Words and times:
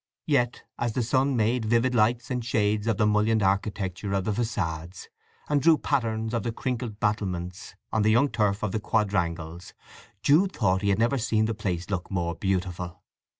Yet 0.25 0.63
as 0.79 0.93
the 0.93 1.03
sun 1.03 1.35
made 1.37 1.63
vivid 1.65 1.93
lights 1.93 2.31
and 2.31 2.43
shades 2.43 2.87
of 2.87 2.97
the 2.97 3.05
mullioned 3.05 3.43
architecture 3.43 4.13
of 4.13 4.23
the 4.23 4.31
façades, 4.31 5.09
and 5.47 5.61
drew 5.61 5.77
patterns 5.77 6.33
of 6.33 6.41
the 6.41 6.51
crinkled 6.51 6.99
battlements 6.99 7.75
on 7.91 8.01
the 8.01 8.09
young 8.09 8.29
turf 8.29 8.63
of 8.63 8.71
the 8.71 8.79
quadrangles, 8.79 9.75
Jude 10.23 10.53
thought 10.53 10.81
he 10.81 10.89
had 10.89 10.97
never 10.97 11.19
seen 11.19 11.45
the 11.45 11.53
place 11.53 11.91
look 11.91 12.09
more 12.09 12.33
beautiful. 12.33 13.03